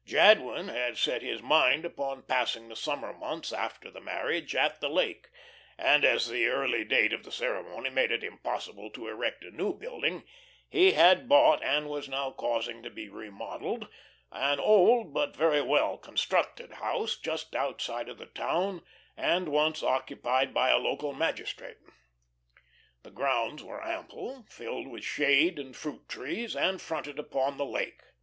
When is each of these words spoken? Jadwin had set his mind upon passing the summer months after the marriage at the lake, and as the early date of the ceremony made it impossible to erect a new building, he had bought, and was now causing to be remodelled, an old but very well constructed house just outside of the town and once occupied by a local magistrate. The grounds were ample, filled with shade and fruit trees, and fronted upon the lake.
Jadwin 0.03 0.67
had 0.69 0.97
set 0.97 1.21
his 1.21 1.43
mind 1.43 1.85
upon 1.85 2.23
passing 2.23 2.67
the 2.69 2.75
summer 2.75 3.13
months 3.13 3.53
after 3.53 3.91
the 3.91 4.01
marriage 4.01 4.55
at 4.55 4.81
the 4.81 4.89
lake, 4.89 5.29
and 5.77 6.03
as 6.03 6.27
the 6.27 6.47
early 6.47 6.83
date 6.83 7.13
of 7.13 7.21
the 7.23 7.31
ceremony 7.31 7.91
made 7.91 8.09
it 8.11 8.23
impossible 8.23 8.89
to 8.89 9.07
erect 9.07 9.43
a 9.43 9.51
new 9.51 9.77
building, 9.77 10.23
he 10.67 10.93
had 10.93 11.29
bought, 11.29 11.61
and 11.63 11.87
was 11.87 12.09
now 12.09 12.31
causing 12.31 12.81
to 12.81 12.89
be 12.89 13.09
remodelled, 13.09 13.87
an 14.31 14.59
old 14.59 15.13
but 15.13 15.35
very 15.35 15.61
well 15.61 15.99
constructed 15.99 16.71
house 16.71 17.15
just 17.15 17.55
outside 17.55 18.09
of 18.09 18.17
the 18.17 18.25
town 18.25 18.81
and 19.15 19.49
once 19.49 19.83
occupied 19.83 20.51
by 20.51 20.71
a 20.71 20.79
local 20.79 21.13
magistrate. 21.13 21.77
The 23.03 23.11
grounds 23.11 23.61
were 23.61 23.85
ample, 23.85 24.47
filled 24.49 24.87
with 24.87 25.03
shade 25.03 25.59
and 25.59 25.75
fruit 25.75 26.09
trees, 26.09 26.55
and 26.55 26.81
fronted 26.81 27.19
upon 27.19 27.57
the 27.57 27.65
lake. 27.67 28.01